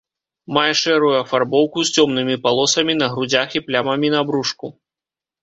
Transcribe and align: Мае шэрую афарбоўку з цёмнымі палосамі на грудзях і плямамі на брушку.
Мае 0.55 0.69
шэрую 0.81 1.11
афарбоўку 1.17 1.83
з 1.89 1.93
цёмнымі 1.99 2.39
палосамі 2.47 2.97
на 3.03 3.11
грудзях 3.13 3.49
і 3.59 3.63
плямамі 3.69 4.13
на 4.17 4.25
брушку. 4.33 4.67